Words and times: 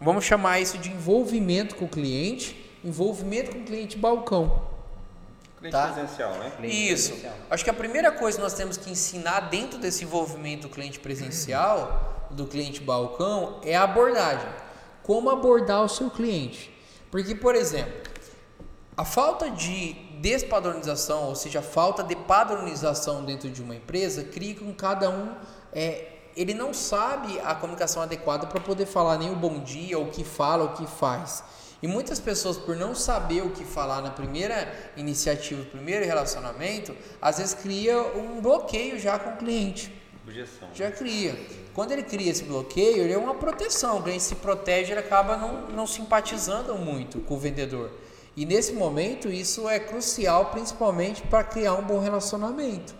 vamos 0.00 0.24
chamar 0.24 0.60
isso 0.60 0.78
de 0.78 0.90
envolvimento 0.90 1.76
com 1.76 1.84
o 1.84 1.88
cliente, 1.88 2.70
envolvimento 2.84 3.50
com 3.52 3.58
o 3.58 3.64
cliente 3.64 3.96
balcão. 3.96 4.62
Cliente 5.58 5.72
tá? 5.72 5.92
presencial, 5.92 6.34
né? 6.38 6.52
Cliente 6.56 6.92
isso. 6.92 7.10
Presencial. 7.10 7.34
Acho 7.50 7.64
que 7.64 7.70
a 7.70 7.74
primeira 7.74 8.10
coisa 8.10 8.38
que 8.38 8.42
nós 8.42 8.54
temos 8.54 8.76
que 8.76 8.90
ensinar 8.90 9.40
dentro 9.50 9.78
desse 9.78 10.04
envolvimento 10.04 10.68
do 10.68 10.74
cliente 10.74 10.98
presencial, 10.98 12.28
do 12.30 12.46
cliente 12.46 12.80
balcão, 12.80 13.60
é 13.62 13.76
a 13.76 13.82
abordagem. 13.82 14.48
Como 15.02 15.28
abordar 15.28 15.82
o 15.82 15.88
seu 15.88 16.10
cliente. 16.10 16.72
Porque, 17.10 17.34
por 17.34 17.54
exemplo, 17.54 17.92
a 18.96 19.04
falta 19.04 19.50
de 19.50 19.94
despadronização, 20.20 21.24
ou 21.24 21.34
seja, 21.34 21.58
a 21.60 21.62
falta 21.62 22.02
de 22.02 22.14
padronização 22.14 23.24
dentro 23.24 23.50
de 23.50 23.62
uma 23.62 23.74
empresa, 23.74 24.24
cria 24.24 24.54
com 24.54 24.72
cada 24.72 25.10
um 25.10 25.34
é, 25.72 26.19
ele 26.36 26.54
não 26.54 26.72
sabe 26.72 27.38
a 27.40 27.54
comunicação 27.54 28.02
adequada 28.02 28.46
para 28.46 28.60
poder 28.60 28.86
falar 28.86 29.18
nem 29.18 29.30
o 29.30 29.36
bom 29.36 29.58
dia, 29.60 29.98
o 29.98 30.10
que 30.10 30.24
fala, 30.24 30.64
o 30.64 30.72
que 30.74 30.86
faz. 30.86 31.42
E 31.82 31.88
muitas 31.88 32.20
pessoas, 32.20 32.58
por 32.58 32.76
não 32.76 32.94
saber 32.94 33.42
o 33.42 33.50
que 33.50 33.64
falar 33.64 34.02
na 34.02 34.10
primeira 34.10 34.72
iniciativa, 34.96 35.64
primeiro 35.64 36.04
relacionamento, 36.04 36.94
às 37.20 37.38
vezes 37.38 37.54
cria 37.54 38.00
um 38.00 38.40
bloqueio 38.40 38.98
já 38.98 39.18
com 39.18 39.30
o 39.30 39.36
cliente. 39.36 39.92
Objeção. 40.22 40.68
Já 40.74 40.90
cria. 40.90 41.34
Quando 41.74 41.92
ele 41.92 42.02
cria 42.02 42.30
esse 42.30 42.44
bloqueio, 42.44 43.02
ele 43.02 43.12
é 43.12 43.18
uma 43.18 43.34
proteção. 43.34 43.98
O 43.98 44.02
cliente 44.02 44.22
se 44.22 44.34
protege, 44.34 44.92
ele 44.92 45.00
acaba 45.00 45.36
não, 45.36 45.68
não 45.68 45.86
simpatizando 45.86 46.74
muito 46.76 47.20
com 47.20 47.34
o 47.34 47.38
vendedor. 47.38 47.90
E 48.36 48.44
nesse 48.44 48.72
momento, 48.74 49.28
isso 49.28 49.68
é 49.68 49.80
crucial, 49.80 50.46
principalmente 50.46 51.22
para 51.22 51.42
criar 51.42 51.74
um 51.74 51.82
bom 51.82 51.98
relacionamento. 51.98 52.94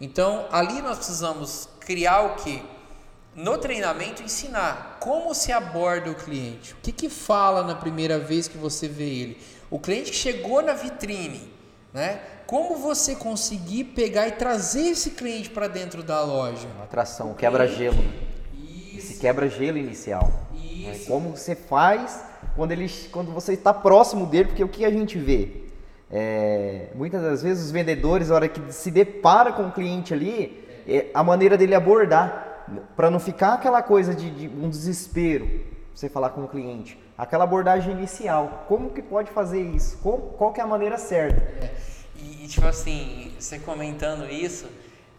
Então, 0.00 0.46
ali 0.50 0.82
nós 0.82 0.98
precisamos 0.98 1.68
criar 1.86 2.22
o 2.22 2.34
que? 2.34 2.60
No 3.34 3.56
treinamento, 3.56 4.22
ensinar 4.22 4.98
como 5.00 5.34
se 5.34 5.52
aborda 5.52 6.10
o 6.10 6.14
cliente. 6.14 6.74
O 6.74 6.76
que, 6.82 6.90
que 6.90 7.08
fala 7.08 7.62
na 7.62 7.74
primeira 7.74 8.18
vez 8.18 8.48
que 8.48 8.58
você 8.58 8.88
vê 8.88 9.04
ele? 9.04 9.38
O 9.70 9.78
cliente 9.78 10.10
que 10.10 10.16
chegou 10.16 10.60
na 10.60 10.74
vitrine, 10.74 11.48
né? 11.94 12.20
Como 12.46 12.76
você 12.76 13.14
conseguir 13.14 13.84
pegar 13.84 14.26
e 14.28 14.32
trazer 14.32 14.88
esse 14.88 15.10
cliente 15.10 15.50
para 15.50 15.68
dentro 15.68 16.02
da 16.02 16.22
loja? 16.22 16.66
Uma 16.76 16.84
atração, 16.84 17.34
quebra-gelo. 17.34 17.96
Esse 18.96 19.18
quebra-gelo 19.18 19.78
inicial. 19.78 20.30
Né? 20.52 21.00
Como 21.06 21.36
você 21.36 21.54
faz 21.54 22.24
quando, 22.54 22.72
ele, 22.72 22.88
quando 23.12 23.32
você 23.32 23.52
está 23.52 23.74
próximo 23.74 24.26
dele, 24.26 24.46
porque 24.46 24.64
o 24.64 24.68
que 24.68 24.84
a 24.84 24.90
gente 24.90 25.18
vê? 25.18 25.66
É, 26.10 26.86
muitas 26.94 27.20
das 27.20 27.42
vezes 27.42 27.66
os 27.66 27.70
vendedores, 27.70 28.28
na 28.28 28.36
hora 28.36 28.48
que 28.48 28.72
se 28.72 28.90
depara 28.90 29.52
com 29.52 29.68
o 29.68 29.72
cliente 29.72 30.14
ali, 30.14 30.65
é 30.86 31.10
a 31.12 31.22
maneira 31.22 31.56
dele 31.56 31.74
abordar, 31.74 32.64
para 32.96 33.10
não 33.10 33.20
ficar 33.20 33.54
aquela 33.54 33.82
coisa 33.82 34.14
de, 34.14 34.30
de, 34.30 34.48
um 34.48 34.68
desespero, 34.68 35.48
você 35.94 36.08
falar 36.08 36.30
com 36.30 36.44
o 36.44 36.48
cliente, 36.48 36.98
aquela 37.16 37.44
abordagem 37.44 37.92
inicial, 37.92 38.64
como 38.68 38.90
que 38.90 39.00
pode 39.00 39.30
fazer 39.30 39.60
isso? 39.60 39.98
Qual, 40.02 40.18
qual 40.18 40.52
que 40.52 40.60
é 40.60 40.64
a 40.64 40.66
maneira 40.66 40.98
certa? 40.98 41.40
É, 41.40 41.72
e, 42.16 42.46
tipo 42.46 42.66
assim, 42.66 43.32
você 43.38 43.58
comentando 43.58 44.30
isso, 44.30 44.66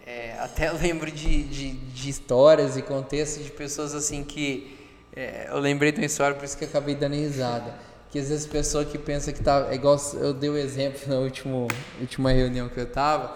é, 0.06 0.38
até 0.40 0.72
lembro 0.72 1.12
de, 1.12 1.44
de, 1.44 1.72
de, 1.72 2.10
histórias 2.10 2.78
e 2.78 2.82
contextos 2.82 3.44
de 3.44 3.52
pessoas 3.52 3.94
assim 3.94 4.24
que 4.24 4.78
é, 5.16 5.48
eu 5.50 5.60
lembrei 5.60 5.92
de 5.92 6.00
uma 6.00 6.06
história, 6.06 6.36
por 6.36 6.46
isso 6.46 6.58
que 6.58 6.66
acabei 6.66 6.96
dando 6.96 7.16
risada 7.16 7.88
que 8.10 8.20
às 8.20 8.30
vezes 8.30 8.46
pessoa 8.46 8.86
que 8.86 8.98
pensa 8.98 9.34
que 9.34 9.44
tá 9.44 9.68
é 9.70 9.76
igual 9.76 9.98
eu 10.14 10.34
dei 10.34 10.50
o 10.50 10.54
um 10.54 10.58
exemplo 10.58 11.02
na 11.08 11.20
última 11.20 11.68
última 12.00 12.32
reunião 12.32 12.70
que 12.70 12.80
eu 12.80 12.90
tava 12.90 13.36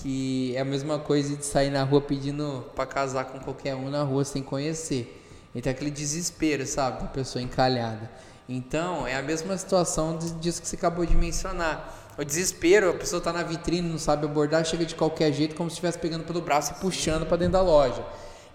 que 0.00 0.54
é 0.56 0.60
a 0.60 0.64
mesma 0.64 0.98
coisa 0.98 1.36
de 1.36 1.44
sair 1.44 1.70
na 1.70 1.82
rua 1.82 2.00
pedindo 2.00 2.64
para 2.74 2.86
casar 2.86 3.24
com 3.24 3.38
qualquer 3.40 3.74
um 3.74 3.90
na 3.90 4.02
rua 4.02 4.24
sem 4.24 4.42
conhecer. 4.42 5.22
Então 5.54 5.72
aquele 5.72 5.90
desespero 5.90 6.64
sabe 6.66 7.02
da 7.02 7.08
pessoa 7.08 7.42
encalhada. 7.42 8.10
Então 8.48 9.06
é 9.06 9.16
a 9.16 9.22
mesma 9.22 9.56
situação 9.58 10.16
disso 10.40 10.62
que 10.62 10.68
você 10.68 10.76
acabou 10.76 11.04
de 11.04 11.16
mencionar. 11.16 12.12
O 12.16 12.24
desespero 12.24 12.90
a 12.90 12.94
pessoa 12.94 13.20
tá 13.20 13.32
na 13.32 13.42
vitrine 13.42 13.88
não 13.88 13.98
sabe 13.98 14.24
abordar 14.24 14.64
chega 14.64 14.84
de 14.86 14.94
qualquer 14.94 15.32
jeito 15.32 15.54
como 15.54 15.68
se 15.68 15.74
estivesse 15.74 15.98
pegando 15.98 16.24
pelo 16.24 16.40
braço 16.40 16.72
e 16.72 16.74
puxando 16.80 17.26
para 17.26 17.36
dentro 17.36 17.54
da 17.54 17.62
loja. 17.62 18.04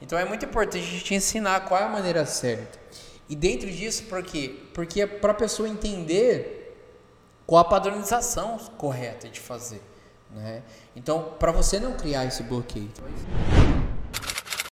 Então 0.02 0.18
é 0.18 0.26
muito 0.26 0.46
importante 0.46 0.84
a 0.84 0.98
gente 0.98 1.14
ensinar 1.14 1.62
qual 1.66 1.80
é 1.80 1.84
a 1.84 1.90
maneira 1.90 2.26
certa. 2.26 2.80
E 3.30 3.36
dentro 3.36 3.70
disso, 3.70 4.04
por 4.04 4.22
quê? 4.22 4.56
Porque 4.74 5.02
é 5.02 5.08
para 5.08 5.32
a 5.32 5.36
pessoa 5.36 5.68
entender 5.68 6.76
qual 7.46 7.62
a 7.62 7.66
padronização 7.66 8.58
correta 8.78 9.30
de 9.30 9.40
fazer. 9.40 9.82
Né? 10.34 10.62
Então, 10.96 11.36
para 11.40 11.52
você 11.52 11.80
não 11.80 11.94
criar 11.94 12.26
esse 12.26 12.44
bloqueio. 12.44 12.90